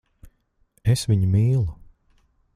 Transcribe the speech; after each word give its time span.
Es 0.95 1.03
viņu 1.11 1.31
mīlu. 1.37 1.69